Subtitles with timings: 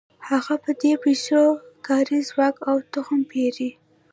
[0.29, 1.41] هغه په دې پیسو
[1.87, 3.69] کاري ځواک او تخم پېري